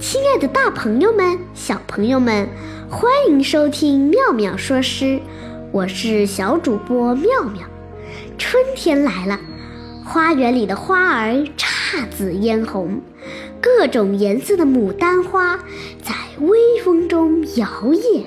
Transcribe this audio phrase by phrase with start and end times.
[0.00, 2.48] 亲爱的，大朋友们、小朋友们，
[2.88, 5.20] 欢迎收听妙妙说诗，
[5.70, 7.68] 我是小主播妙妙。
[8.38, 9.38] 春天来了，
[10.02, 13.02] 花园里的花儿姹紫嫣红，
[13.60, 15.58] 各种颜色的牡丹花
[16.02, 18.24] 在微风中摇曳，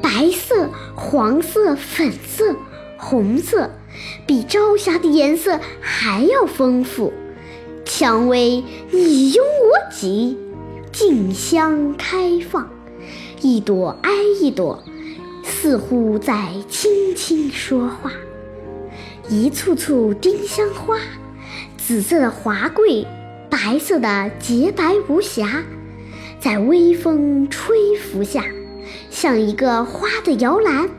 [0.00, 2.54] 白色、黄色、粉色、
[2.96, 3.72] 红色，
[4.24, 7.12] 比朝霞的颜色还要丰富。
[7.98, 10.36] 蔷薇你拥我挤。
[10.92, 12.68] 竞相开放，
[13.40, 14.84] 一朵挨一朵，
[15.42, 18.12] 似乎在轻轻说话。
[19.30, 20.98] 一簇簇丁香花，
[21.78, 23.06] 紫色的华贵，
[23.48, 25.64] 白色的洁白无瑕，
[26.38, 28.44] 在微风吹拂下，
[29.08, 30.90] 像一个花的摇篮，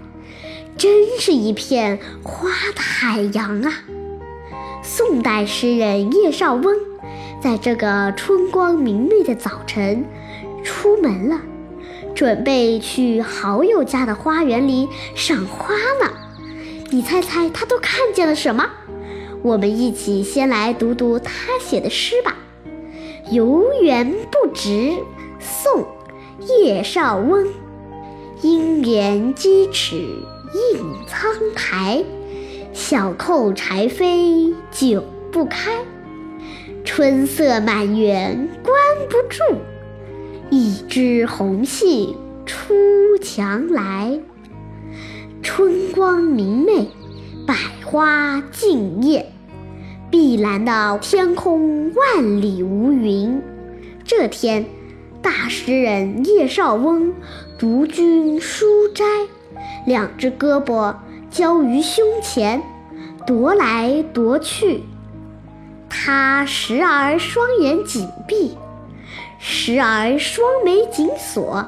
[0.75, 3.83] 真是一片花的海洋啊！
[4.89, 6.73] 宋代诗人叶绍翁。
[7.41, 10.05] 在这个春光明媚的早晨，
[10.63, 11.41] 出门了，
[12.15, 16.09] 准备去好友家的花园里赏花呢。
[16.89, 18.65] 你猜猜他都看见了什么？
[19.43, 22.33] 我们一起先来读读他写的诗吧。
[23.33, 24.69] 《游园不值》
[25.37, 25.81] 宋·
[26.63, 27.45] 叶绍翁。
[28.41, 32.05] 应怜屐齿映苍苔，
[32.77, 35.71] 小扣柴扉久不开。
[36.85, 38.75] 春色满园关
[39.09, 39.57] 不住，
[40.51, 42.75] 一枝红杏出
[43.19, 44.19] 墙来。
[45.41, 46.87] 春光明媚，
[47.47, 49.25] 百花竞艳，
[50.11, 53.41] 碧蓝的天空万里无云。
[54.05, 54.63] 这天，
[55.23, 57.11] 大诗人叶绍翁
[57.57, 59.03] 独居书斋，
[59.87, 60.93] 两只胳膊
[61.29, 62.61] 交于胸前，
[63.25, 64.83] 踱来踱去。
[65.89, 68.57] 他时而双眼紧闭，
[69.39, 71.65] 时而双眉紧锁，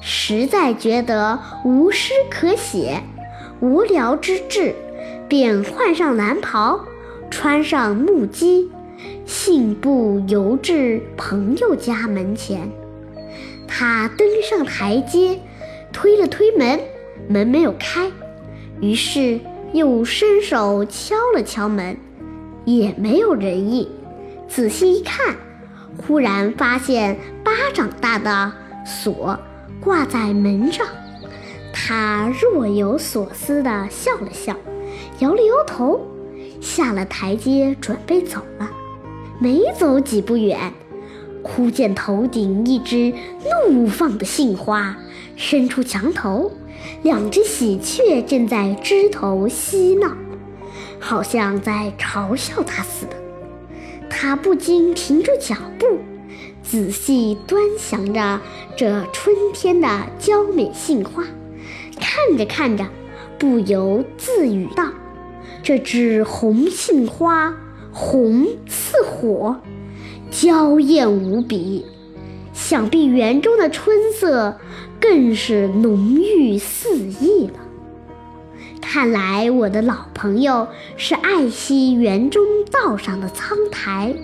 [0.00, 3.02] 实在觉得无诗可写，
[3.60, 4.74] 无聊之至，
[5.28, 6.80] 便换上蓝袍，
[7.30, 8.68] 穿上木屐，
[9.24, 12.70] 信步游至朋友家门前。
[13.66, 15.40] 他登上台阶，
[15.92, 16.80] 推了推门，
[17.28, 18.10] 门没有开，
[18.80, 19.40] 于是
[19.72, 21.96] 又伸手敲了敲门。
[22.64, 23.86] 也没有人应，
[24.48, 25.36] 仔细一看，
[25.98, 27.14] 忽然发现
[27.44, 28.50] 巴掌大的
[28.86, 29.38] 锁
[29.80, 30.86] 挂在门上。
[31.74, 34.56] 他若有所思地笑了笑，
[35.18, 36.06] 摇了摇头，
[36.58, 38.70] 下了台阶准备走了。
[39.38, 40.72] 没走几步远，
[41.44, 43.12] 忽见头顶一只
[43.68, 44.96] 怒放的杏花
[45.36, 46.50] 伸出墙头，
[47.02, 50.10] 两只喜鹊正在枝头嬉闹。
[50.98, 53.16] 好像在嘲笑他似的，
[54.08, 55.86] 他不禁停住脚步，
[56.62, 58.40] 仔细端详着
[58.74, 59.88] 这春天的
[60.18, 61.22] 娇美杏花，
[62.00, 62.86] 看着看着，
[63.38, 64.88] 不由自语道
[65.62, 67.54] ：“这枝红杏花，
[67.92, 69.60] 红似火，
[70.34, 71.86] 娇艳无比。
[72.52, 74.58] 想必园中的春色
[75.00, 77.60] 更是浓郁四溢了。”
[78.82, 84.14] 看来我的老朋友是爱惜园中道上的苍苔，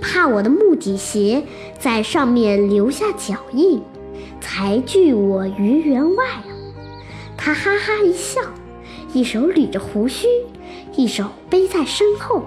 [0.00, 1.44] 怕我的木底鞋
[1.78, 3.80] 在上面留下脚印，
[4.40, 6.46] 才拒我于园外啊！
[7.36, 8.40] 他哈哈一笑，
[9.12, 10.26] 一手捋着胡须，
[10.94, 12.44] 一手背在身后，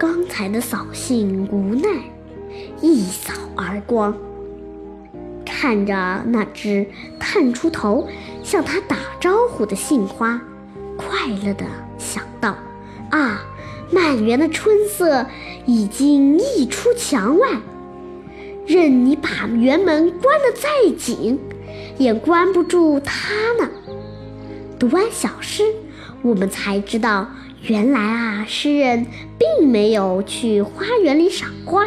[0.00, 1.90] 刚才的扫兴无奈
[2.80, 4.16] 一扫而光。
[5.44, 6.86] 看着那只
[7.18, 8.08] 探出头
[8.42, 10.40] 向他打招呼的杏花。
[10.96, 11.66] 快乐地
[11.98, 12.56] 想到
[13.12, 13.42] ：“啊，
[13.90, 15.26] 满园的春色
[15.66, 17.60] 已经溢出墙外，
[18.66, 21.38] 任你把园门关得再紧，
[21.98, 23.68] 也关不住它呢。”
[24.80, 25.62] 读完小诗，
[26.22, 27.28] 我们才知道，
[27.62, 29.06] 原来啊，诗人
[29.38, 31.86] 并没有去花园里赏花，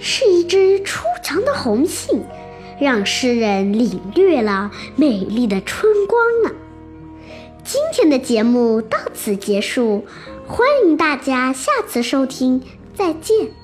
[0.00, 2.24] 是一只出墙的红杏，
[2.80, 6.50] 让诗人领略了美丽的春光呢。
[7.62, 10.04] 今天的节目到此结束，
[10.46, 12.62] 欢迎大家下次收听，
[12.94, 13.63] 再见。